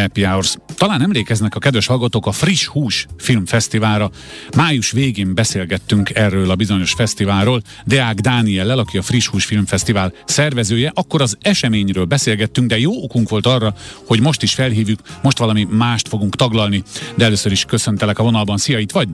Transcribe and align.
Happy 0.00 0.24
Hours. 0.24 0.56
Talán 0.74 1.02
emlékeznek 1.02 1.54
a 1.54 1.58
kedves 1.58 1.86
hallgatók 1.86 2.26
a 2.26 2.32
Friss 2.32 2.66
Hús 2.66 3.06
Filmfesztiválra. 3.18 4.10
Május 4.56 4.90
végén 4.90 5.34
beszélgettünk 5.34 6.10
erről 6.14 6.50
a 6.50 6.54
bizonyos 6.54 6.92
fesztiválról. 6.92 7.62
Deák 7.84 8.20
Dániellel, 8.20 8.78
aki 8.78 8.98
a 8.98 9.02
Friss 9.02 9.26
Hús 9.26 9.44
Filmfesztivál 9.44 10.12
szervezője. 10.24 10.90
Akkor 10.94 11.22
az 11.22 11.36
eseményről 11.40 12.04
beszélgettünk, 12.04 12.68
de 12.68 12.78
jó 12.78 13.02
okunk 13.02 13.28
volt 13.28 13.46
arra, 13.46 13.74
hogy 14.06 14.20
most 14.20 14.42
is 14.42 14.54
felhívjuk, 14.54 15.00
most 15.22 15.38
valami 15.38 15.66
mást 15.70 16.08
fogunk 16.08 16.36
taglalni. 16.36 16.82
De 17.14 17.24
először 17.24 17.52
is 17.52 17.64
köszöntelek 17.64 18.18
a 18.18 18.22
vonalban. 18.22 18.56
Szia, 18.56 18.78
itt 18.78 18.92
vagy? 18.92 19.08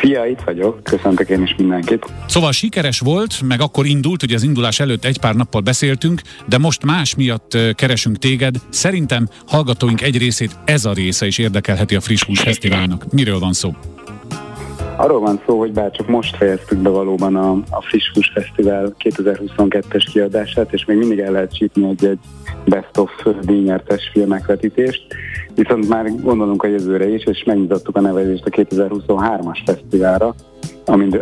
Szia, 0.00 0.26
itt 0.26 0.40
vagyok. 0.40 0.82
Köszöntök 0.82 1.28
én 1.28 1.42
is 1.42 1.54
mindenkit. 1.58 2.04
Szóval 2.26 2.52
sikeres 2.52 3.00
volt, 3.00 3.42
meg 3.42 3.60
akkor 3.60 3.86
indult, 3.86 4.22
ugye 4.22 4.34
az 4.34 4.42
indulás 4.42 4.80
előtt 4.80 5.04
egy 5.04 5.20
pár 5.20 5.34
nappal 5.34 5.60
beszéltünk, 5.60 6.20
de 6.46 6.58
most 6.58 6.84
más 6.84 7.14
miatt 7.14 7.58
keresünk 7.74 8.18
téged. 8.18 8.54
Szerintem 8.68 9.28
hallgatóink 9.46 10.02
egy 10.02 10.18
részét 10.18 10.58
ez 10.64 10.84
a 10.84 10.92
része 10.92 11.26
is 11.26 11.38
érdekelheti 11.38 11.94
a 11.94 12.00
Friss 12.00 12.24
Hús 12.24 12.40
Fesztiválnak. 12.40 13.12
Miről 13.12 13.38
van 13.38 13.52
szó? 13.52 13.70
Arról 14.96 15.20
van 15.20 15.40
szó, 15.46 15.58
hogy 15.58 15.72
bár 15.72 15.90
csak 15.90 16.08
most 16.08 16.36
fejeztük 16.36 16.78
be 16.78 16.88
valóban 16.88 17.36
a, 17.36 17.50
a 17.52 17.82
Friss 17.82 18.10
Hús 18.14 18.30
Fesztivál 18.34 18.94
2022-es 18.98 20.06
kiadását, 20.12 20.72
és 20.72 20.84
még 20.84 20.96
mindig 20.96 21.18
el 21.18 21.32
lehet 21.32 21.54
csípni 21.54 21.88
egy, 21.88 22.04
egy 22.04 22.18
Best 22.64 22.98
of 22.98 23.10
díjnyertes 23.42 24.10
filmekvetítést, 24.12 25.06
viszont 25.54 25.88
már 25.88 26.20
gondolunk 26.22 26.62
a 26.62 26.66
jövőre 26.66 27.08
is, 27.08 27.24
és 27.24 27.44
megnyitottuk 27.44 27.96
a 27.96 28.00
nevezést 28.00 28.46
a 28.46 28.50
2023-as 28.50 29.58
fesztiválra, 29.64 30.34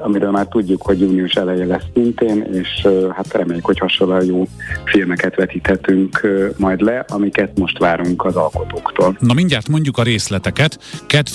amiről 0.03 0.31
már 0.31 0.47
tudjuk, 0.47 0.83
hogy 0.83 1.01
június 1.01 1.33
eleje 1.33 1.65
lesz 1.65 1.85
szintén, 1.95 2.43
és 2.53 2.87
hát 3.11 3.33
reméljük, 3.33 3.65
hogy 3.65 3.79
hasonlóan 3.79 4.25
jó 4.25 4.47
filmeket 4.85 5.35
vetíthetünk 5.35 6.21
majd 6.57 6.81
le, 6.81 7.05
amiket 7.09 7.59
most 7.59 7.79
várunk 7.79 8.25
az 8.25 8.37
alkotóktól. 8.37 9.17
Na 9.21 9.35
mindjárt 9.35 9.69
mondjuk 9.69 9.99
a 9.99 10.03
részleteket. 10.03 10.79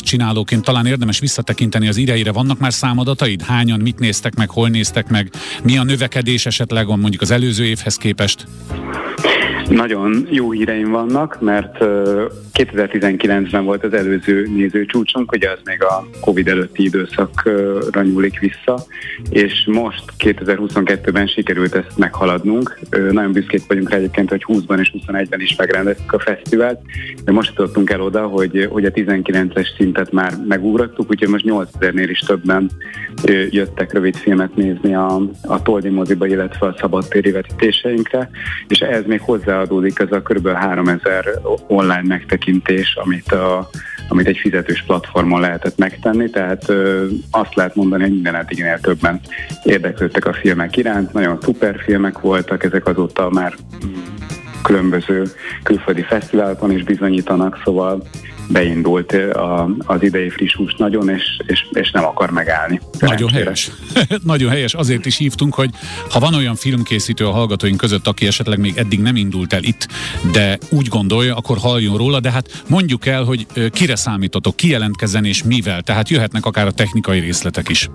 csinálóként 0.03 0.63
talán 0.63 0.85
érdemes 0.85 1.19
visszatekinteni 1.19 1.87
az 1.87 1.97
ideire. 1.97 2.31
Vannak 2.31 2.59
már 2.59 2.73
számadataid? 2.73 3.41
Hányan 3.41 3.79
mit 3.79 3.99
néztek 3.99 4.35
meg, 4.35 4.49
hol 4.49 4.69
néztek 4.69 5.09
meg? 5.09 5.29
Mi 5.63 5.77
a 5.77 5.83
növekedés 5.83 6.45
esetleg 6.45 6.87
mondjuk 6.87 7.21
az 7.21 7.31
előző 7.31 7.63
évhez 7.63 7.95
képest? 7.95 8.45
Nagyon 9.69 10.27
jó 10.29 10.51
híreim 10.51 10.91
vannak, 10.91 11.41
mert 11.41 11.77
2019-ben 12.53 13.65
volt 13.65 13.83
az 13.83 13.93
előző 13.93 14.47
nézőcsúcsunk, 14.55 15.31
ugye 15.31 15.49
az 15.49 15.59
még 15.63 15.83
a 15.83 16.07
Covid 16.21 16.47
előtti 16.47 16.83
időszakra 16.83 18.01
nyúlik 18.15 18.39
vissza, 18.39 18.85
és 19.29 19.65
most 19.65 20.03
2022-ben 20.19 21.27
sikerült 21.27 21.75
ezt 21.75 21.97
meghaladnunk. 21.97 22.79
Nagyon 23.11 23.31
büszkék 23.31 23.67
vagyunk 23.67 23.89
rá 23.89 23.97
egyébként, 23.97 24.29
hogy 24.29 24.45
20-ban 24.47 24.79
és 24.79 24.93
21-ben 24.97 25.41
is 25.41 25.55
megrendeztük 25.55 26.13
a 26.13 26.19
fesztivált, 26.19 26.79
de 27.23 27.31
most 27.31 27.49
jutottunk 27.49 27.89
el 27.89 28.01
oda, 28.01 28.27
hogy, 28.27 28.67
hogy 28.71 28.85
a 28.85 28.91
19-es 28.91 29.75
szintet 29.77 30.11
már 30.11 30.33
megugrottuk, 30.47 31.09
úgyhogy 31.09 31.29
most 31.29 31.45
8000-nél 31.47 32.07
is 32.09 32.19
többen 32.19 32.69
jöttek 33.49 33.93
rövid 33.93 34.15
filmet 34.15 34.55
nézni 34.55 34.95
a, 34.95 35.21
a 35.41 35.61
Toldi 35.61 35.89
moziba, 35.89 36.27
illetve 36.27 36.67
a 36.67 36.75
szabadtéri 36.79 37.31
vetítéseinkre, 37.31 38.29
és 38.67 38.79
ez 38.79 39.03
még 39.05 39.21
hozzáadódik 39.21 39.99
ez 39.99 40.11
a 40.11 40.21
kb. 40.21 40.47
3000 40.47 41.25
online 41.67 42.03
megtekintés, 42.07 42.97
amit, 43.03 43.31
a, 43.31 43.69
amit 44.07 44.27
egy 44.27 44.37
fizetős 44.37 44.83
platformon 44.87 45.41
lehetett 45.41 45.77
megtenni, 45.77 46.29
tehát 46.29 46.73
azt 47.31 47.55
lehet 47.55 47.75
mondani, 47.75 48.01
hogy 48.03 48.11
minden 48.11 48.35
eddignél 48.35 48.79
többen 48.79 49.19
érdeklődtek 49.63 50.25
a 50.25 50.33
filmek 50.33 50.77
iránt, 50.77 51.13
nagyon 51.13 51.37
szuper 51.41 51.81
filmek 51.85 52.19
voltak, 52.19 52.63
ezek 52.63 52.87
azóta 52.87 53.29
már 53.29 53.53
különböző 54.63 55.23
külföldi 55.63 56.01
fesztiválokon 56.01 56.71
is 56.71 56.83
bizonyítanak, 56.83 57.61
szóval 57.63 58.03
beindult 58.47 59.13
a, 59.13 59.69
az 59.85 60.03
idei 60.03 60.29
friss 60.29 60.55
hús 60.55 60.75
nagyon, 60.77 61.09
és, 61.09 61.23
és, 61.47 61.65
és 61.71 61.91
nem 61.91 62.05
akar 62.05 62.31
megállni. 62.31 62.79
Nagyon 62.99 63.29
helyes. 63.29 63.71
nagyon 64.23 64.49
helyes. 64.49 64.73
Azért 64.73 65.05
is 65.05 65.17
hívtunk, 65.17 65.53
hogy 65.53 65.69
ha 66.09 66.19
van 66.19 66.33
olyan 66.33 66.55
filmkészítő 66.55 67.25
a 67.25 67.31
hallgatóink 67.31 67.77
között, 67.77 68.07
aki 68.07 68.27
esetleg 68.27 68.59
még 68.59 68.73
eddig 68.77 68.99
nem 68.99 69.15
indult 69.15 69.53
el 69.53 69.63
itt, 69.63 69.87
de 70.31 70.57
úgy 70.69 70.87
gondolja, 70.87 71.35
akkor 71.35 71.57
halljon 71.57 71.97
róla, 71.97 72.19
de 72.19 72.31
hát 72.31 72.63
mondjuk 72.69 73.05
el, 73.05 73.23
hogy 73.23 73.47
kire 73.71 73.95
számítotok, 73.95 74.55
ki 74.55 74.69
jelentkezzen 74.69 75.25
és 75.25 75.43
mivel, 75.43 75.81
tehát 75.81 76.09
jöhetnek 76.09 76.45
akár 76.45 76.67
a 76.67 76.71
technikai 76.71 77.19
részletek 77.19 77.69
is. 77.69 77.89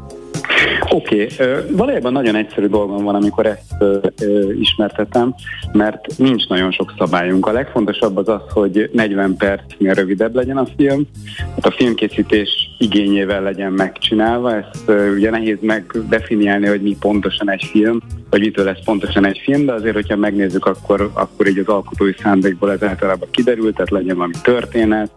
Oké, 0.93 1.29
okay. 1.33 1.77
valójában 1.77 2.13
nagyon 2.13 2.37
egyszerű 2.37 2.67
dolgom 2.67 3.05
van, 3.05 3.15
amikor 3.15 3.47
ezt 3.47 3.75
ö, 3.79 3.99
ö, 4.23 4.53
ismertetem, 4.53 5.35
mert 5.73 6.19
nincs 6.19 6.49
nagyon 6.49 6.73
sok 6.73 6.95
szabályunk. 6.99 7.47
A 7.47 7.53
legfontosabb 7.53 8.17
az 8.17 8.29
az, 8.29 8.41
hogy 8.53 8.91
40 8.93 9.37
percnél 9.37 9.95
rövidebb 9.95 10.35
legyen 10.41 10.57
a 10.57 10.67
film, 10.77 11.07
hát 11.55 11.67
a 11.67 11.71
filmkészítés 11.71 12.70
igényével 12.81 13.43
legyen 13.43 13.73
megcsinálva, 13.73 14.57
ezt 14.57 14.83
ö, 14.87 15.15
ugye 15.15 15.31
nehéz 15.31 15.59
megdefiniálni, 15.61 16.67
hogy 16.67 16.83
mi 16.83 16.97
pontosan 17.01 17.51
egy 17.51 17.65
film, 17.71 17.99
vagy 18.31 18.41
mitől 18.41 18.65
lesz 18.65 18.85
pontosan 18.85 19.27
egy 19.27 19.41
film, 19.45 19.67
de 19.67 19.73
azért, 19.73 19.95
hogyha 19.95 20.17
megnézzük, 20.17 20.67
akkor, 20.67 21.11
akkor 21.13 21.47
így 21.47 21.59
az 21.59 21.67
alkotói 21.67 22.13
szándékból 22.23 22.73
ez 22.73 22.83
általában 22.83 23.29
kiderült, 23.31 23.75
tehát 23.75 23.91
legyen 23.91 24.17
valami 24.17 24.35
történet, 24.43 25.11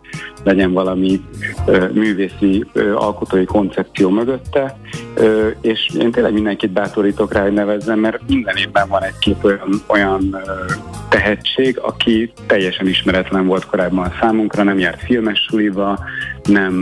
legyen 0.44 0.72
valami 0.72 1.22
ö, 1.68 1.86
művészi 1.94 2.66
ö, 2.74 2.96
alkotói 2.96 3.46
koncepció 3.46 4.10
mögötte, 4.10 4.78
ö, 5.16 5.50
és 5.62 5.90
én 6.00 6.12
tényleg 6.12 6.34
mindenkit 6.34 6.72
bátorítok 6.72 7.34
rá, 7.34 7.42
hogy 7.42 7.54
nevezzem, 7.54 8.00
mert 8.00 8.20
minden 8.28 8.56
évben 8.56 8.88
van 8.90 9.04
egy-két 9.04 9.44
olyan, 9.44 9.82
olyan 9.88 10.30
ö, 10.34 10.74
tehetség, 11.10 11.78
aki 11.78 12.32
teljesen 12.46 12.88
ismeretlen 12.88 13.46
volt 13.48 13.66
korábban 13.66 14.06
a 14.06 14.14
számunkra, 14.20 14.64
nem 14.64 14.80
járt 14.80 15.04
filmes 15.04 15.46
suliba, 15.50 16.00
nem, 16.48 16.74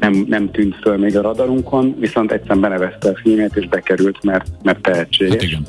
nem, 0.00 0.24
nem 0.28 0.50
tűnt 0.50 0.76
föl 0.76 0.96
még 0.96 1.16
a 1.16 1.22
radarunkon, 1.22 1.96
viszont 1.98 2.32
egyszerűen 2.32 2.60
benevezte 2.60 3.08
a 3.08 3.16
filmét, 3.22 3.56
és 3.56 3.68
bekerült, 3.68 4.22
mert, 4.22 4.46
mert 4.62 4.82
tehetséges. 4.82 5.32
Hát 5.32 5.42
igen 5.42 5.66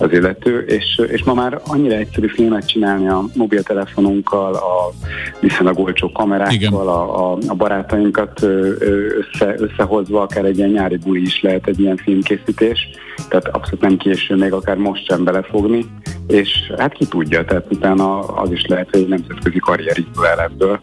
az 0.00 0.12
illető, 0.12 0.58
és, 0.58 1.00
és 1.06 1.22
ma 1.22 1.34
már 1.34 1.60
annyira 1.66 1.94
egyszerű 1.94 2.26
filmet 2.26 2.68
csinálni 2.68 3.08
a 3.08 3.24
mobiltelefonunkkal, 3.34 4.54
a 4.54 4.92
viszonylag 5.40 5.78
olcsó 5.78 6.12
kamerákkal, 6.12 6.88
a, 6.88 7.32
a, 7.32 7.38
a 7.46 7.54
barátainkat 7.54 8.42
össze, 8.42 9.54
összehozva, 9.56 10.22
akár 10.22 10.44
egy 10.44 10.58
ilyen 10.58 10.70
nyári 10.70 10.96
buli 10.96 11.22
is 11.22 11.42
lehet 11.42 11.66
egy 11.66 11.80
ilyen 11.80 11.96
filmkészítés, 11.96 12.88
tehát 13.28 13.48
abszolút 13.48 13.80
nem 13.80 13.96
késő 13.96 14.36
még 14.36 14.52
akár 14.52 14.76
most 14.76 15.04
sem 15.04 15.24
belefogni, 15.24 15.84
és 16.26 16.72
hát 16.78 16.92
ki 16.92 17.06
tudja, 17.06 17.44
tehát 17.44 17.66
utána 17.70 18.18
az 18.18 18.52
is 18.52 18.66
lehet, 18.66 18.88
hogy 18.90 19.00
egy 19.00 19.08
nemzetközi 19.08 19.58
karrier 19.58 19.98
indul 19.98 20.26
el 20.26 20.40
ebből. 20.40 20.80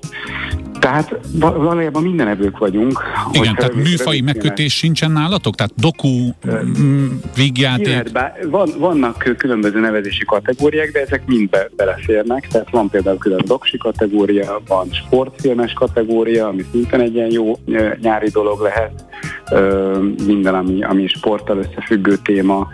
Tehát 0.80 1.20
valójában 1.40 2.04
minden 2.04 2.28
ebből 2.28 2.52
vagyunk. 2.58 3.04
Igen, 3.32 3.56
tehát 3.56 3.76
műfai 3.76 4.22
megkötés 4.22 4.78
sincsen 4.78 5.12
nálatok? 5.12 5.56
Tehát 5.56 5.74
doku, 5.76 6.30
vígjáték? 7.36 8.12
van, 8.50 8.70
vannak 8.78 9.36
különböző 9.38 9.80
nevezési 9.80 10.26
kategóriák, 10.26 10.92
de 10.92 11.02
ezek 11.02 11.26
mind 11.26 11.50
be, 11.50 11.70
beleférnek. 11.76 12.48
Tehát 12.48 12.70
van 12.70 12.90
például 12.90 13.18
külön 13.18 13.42
doksi 13.46 13.78
kategória, 13.78 14.62
van 14.68 14.88
sportfilmes 14.92 15.74
kategória, 15.74 16.48
ami 16.48 16.66
szintén 16.72 17.00
egy 17.00 17.16
ilyen 17.16 17.32
jó 17.32 17.60
nyári 18.02 18.30
dolog 18.30 18.62
lehet. 18.62 19.06
Minden, 20.26 20.54
ami, 20.54 20.84
ami 20.84 21.08
sporttal 21.08 21.58
összefüggő 21.58 22.16
téma. 22.24 22.68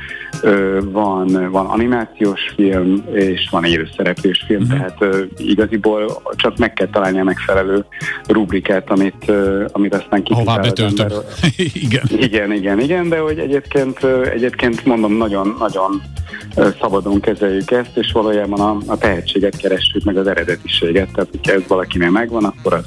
Van, 0.81 1.49
van 1.51 1.65
animációs 1.65 2.41
film, 2.55 3.03
és 3.11 3.47
van 3.51 3.63
élőszereplős 3.63 4.43
film, 4.47 4.61
uh-huh. 4.61 4.77
tehát 4.77 5.15
igaziból 5.37 6.21
csak 6.35 6.57
meg 6.57 6.73
kell 6.73 6.87
találni 6.87 7.19
a 7.19 7.23
megfelelő 7.23 7.85
rubrikát, 8.27 8.89
amit, 8.89 9.31
amit 9.71 9.95
aztán 9.95 10.23
kifizál 10.23 10.59
betöltöm. 10.59 11.07
igen. 11.57 12.03
Igen, 12.17 12.51
igen, 12.51 12.79
igen, 12.79 13.09
de 13.09 13.17
hogy 13.17 13.39
egyébként, 13.39 14.03
egyébként 14.33 14.85
mondom, 14.85 15.13
nagyon, 15.13 15.55
nagyon 15.59 16.01
szabadon 16.81 17.19
kezeljük 17.19 17.71
ezt, 17.71 17.97
és 17.97 18.11
valójában 18.11 18.59
a, 18.59 18.91
a 18.91 18.97
tehetséget 18.97 19.57
keressük, 19.57 20.03
meg 20.03 20.17
az 20.17 20.27
eredetiséget, 20.27 21.11
tehát 21.13 21.29
hogyha 21.31 21.53
ez 21.53 21.67
valakinek 21.67 22.09
megvan, 22.09 22.43
akkor 22.43 22.73
az 22.73 22.85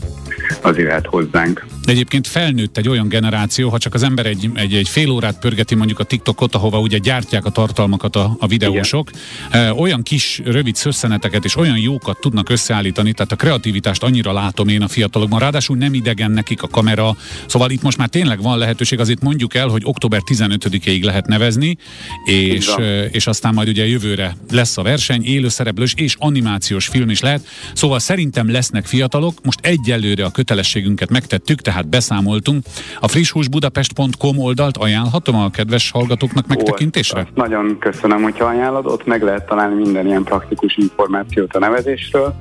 az 0.62 0.76
jöhet 0.76 1.06
hozzánk. 1.06 1.66
Egyébként 1.86 2.26
felnőtt 2.26 2.76
egy 2.76 2.88
olyan 2.88 3.08
generáció, 3.08 3.68
ha 3.68 3.78
csak 3.78 3.94
az 3.94 4.02
ember 4.02 4.26
egy, 4.26 4.50
egy, 4.54 4.74
egy 4.74 4.88
fél 4.88 5.10
órát 5.10 5.38
pörgeti 5.38 5.74
mondjuk 5.74 5.98
a 5.98 6.04
TikTokot, 6.04 6.54
ahova 6.54 6.80
ugye 6.80 6.98
gyártják 6.98 7.44
a 7.44 7.50
tartalmakat 7.50 8.16
a, 8.16 8.36
a 8.38 8.46
videósok, 8.46 9.10
Igen. 9.48 9.70
olyan 9.70 10.02
kis 10.02 10.40
rövid 10.44 10.76
szösszeneteket 10.76 11.44
és 11.44 11.56
olyan 11.56 11.78
jókat 11.78 12.20
tudnak 12.20 12.48
összeállítani, 12.48 13.12
tehát 13.12 13.32
a 13.32 13.36
kreativitást 13.36 14.02
annyira 14.02 14.32
látom 14.32 14.68
én 14.68 14.82
a 14.82 14.88
fiatalokban, 14.88 15.38
ráadásul 15.38 15.76
nem 15.76 15.94
idegen 15.94 16.30
nekik 16.30 16.62
a 16.62 16.68
kamera, 16.68 17.16
szóval 17.46 17.70
itt 17.70 17.82
most 17.82 17.98
már 17.98 18.08
tényleg 18.08 18.42
van 18.42 18.58
lehetőség, 18.58 19.00
azért 19.00 19.22
mondjuk 19.22 19.54
el, 19.54 19.68
hogy 19.68 19.82
október 19.84 20.20
15-ig 20.30 21.04
lehet 21.04 21.26
nevezni, 21.26 21.76
és, 22.24 22.74
és 23.10 23.26
aztán 23.26 23.54
majd 23.54 23.68
ugye 23.68 23.86
jövőre 23.86 24.36
lesz 24.50 24.78
a 24.78 24.82
verseny, 24.82 25.24
élőszereplős 25.24 25.94
és 25.96 26.14
animációs 26.18 26.86
film 26.86 27.10
is 27.10 27.20
lehet, 27.20 27.46
szóval 27.74 27.98
szerintem 27.98 28.50
lesznek 28.50 28.86
fiatalok, 28.86 29.38
most 29.42 29.58
egyelőre 29.62 30.24
a 30.24 30.30
kötelességünket 30.30 31.10
megtettük, 31.10 31.60
tehát 31.60 31.75
beszámoltunk. 31.84 32.64
A 33.00 33.08
frisshúsbudapest.com 33.08 34.38
oldalt 34.38 34.76
ajánlhatom 34.76 35.36
a 35.36 35.50
kedves 35.50 35.90
hallgatóknak 35.90 36.46
megtekintésre? 36.46 37.20
Ó, 37.20 37.24
nagyon 37.34 37.76
köszönöm, 37.78 38.22
hogyha 38.22 38.44
ajánlod, 38.44 38.86
ott 38.86 39.06
meg 39.06 39.22
lehet 39.22 39.46
találni 39.46 39.74
minden 39.74 40.06
ilyen 40.06 40.24
praktikus 40.24 40.76
információt 40.76 41.54
a 41.54 41.58
nevezésről, 41.58 42.34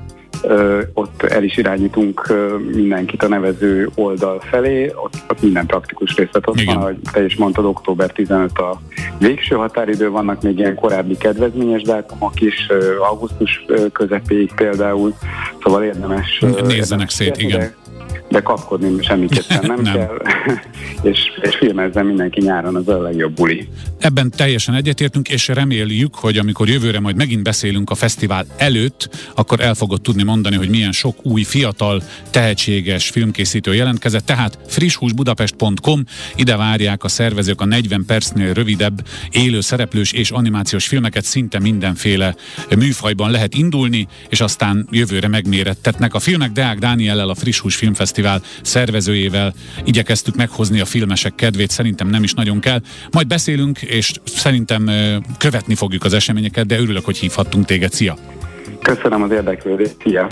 ott 0.92 1.22
el 1.22 1.42
is 1.42 1.56
irányítunk 1.56 2.34
mindenkit 2.74 3.22
a 3.22 3.28
nevező 3.28 3.90
oldal 3.94 4.40
felé, 4.40 4.92
ott, 4.94 5.14
ott 5.28 5.42
minden 5.42 5.66
praktikus 5.66 6.14
részlet 6.16 6.48
ott 6.48 6.60
Igen. 6.60 6.74
van, 6.74 6.82
ahogy 6.82 6.96
te 7.12 7.24
is 7.24 7.36
mondtad, 7.36 7.64
október 7.64 8.10
15 8.10 8.58
a 8.58 8.80
végső 9.18 9.54
határidő, 9.54 10.10
vannak 10.10 10.42
még 10.42 10.58
ilyen 10.58 10.74
korábbi 10.74 11.16
kedvezményes 11.16 11.82
dátumok 11.82 12.40
is, 12.40 12.68
augusztus 13.10 13.64
közepéig 13.92 14.52
például, 14.54 15.14
szóval 15.62 15.84
érdemes... 15.84 16.44
Nézzenek 16.66 17.10
szét, 17.10 17.36
igen 17.36 17.74
de 18.36 18.42
kapkodni 18.42 19.02
semmiképpen 19.02 19.60
nem, 19.66 19.80
nem. 19.80 19.94
kell, 19.94 20.22
és, 21.10 21.18
és 21.40 21.56
filmezzen 21.56 22.06
mindenki 22.06 22.40
nyáron, 22.40 22.76
az 22.76 22.88
a 22.88 23.02
legjobb 23.02 23.34
buli. 23.34 23.68
Ebben 23.98 24.30
teljesen 24.30 24.74
egyetértünk, 24.74 25.28
és 25.28 25.48
reméljük, 25.48 26.14
hogy 26.14 26.38
amikor 26.38 26.68
jövőre 26.68 27.00
majd 27.00 27.16
megint 27.16 27.42
beszélünk 27.42 27.90
a 27.90 27.94
fesztivál 27.94 28.46
előtt, 28.56 29.30
akkor 29.34 29.60
el 29.60 29.74
fogod 29.74 30.00
tudni 30.00 30.22
mondani, 30.22 30.56
hogy 30.56 30.68
milyen 30.68 30.92
sok 30.92 31.26
új, 31.26 31.42
fiatal, 31.42 32.02
tehetséges 32.30 33.08
filmkészítő 33.08 33.74
jelentkezett. 33.74 34.26
Tehát 34.26 34.58
frisshúsbudapest.com, 34.66 36.04
ide 36.34 36.56
várják 36.56 37.04
a 37.04 37.08
szervezők 37.08 37.60
a 37.60 37.64
40 37.64 38.04
percnél 38.06 38.52
rövidebb, 38.52 39.06
élő 39.30 39.60
szereplős 39.60 40.12
és 40.12 40.30
animációs 40.30 40.86
filmeket 40.86 41.24
szinte 41.24 41.58
mindenféle 41.58 42.34
műfajban 42.76 43.30
lehet 43.30 43.54
indulni, 43.54 44.06
és 44.28 44.40
aztán 44.40 44.88
jövőre 44.90 45.28
megmérettetnek 45.28 46.14
a 46.14 46.18
filmek. 46.18 46.52
Deák 46.52 46.78
Dániellel 46.78 47.28
a 47.28 47.34
Friss 47.34 47.58
Hús 47.58 47.76
Filmfesztivál 48.26 48.40
szervezőjével 48.62 49.52
igyekeztük 49.84 50.36
meghozni 50.36 50.80
a 50.80 50.84
filmesek 50.84 51.34
kedvét, 51.34 51.70
szerintem 51.70 52.08
nem 52.08 52.22
is 52.22 52.32
nagyon 52.34 52.60
kell. 52.60 52.80
Majd 53.10 53.26
beszélünk, 53.26 53.82
és 53.82 54.12
szerintem 54.24 54.90
követni 55.38 55.74
fogjuk 55.74 56.04
az 56.04 56.12
eseményeket, 56.12 56.66
de 56.66 56.78
örülök, 56.78 57.04
hogy 57.04 57.16
hívhattunk 57.16 57.64
téged. 57.64 57.92
Szia! 57.92 58.16
Köszönöm 58.82 59.22
az 59.22 59.30
érdeklődést, 59.30 59.94
szia! 60.02 60.24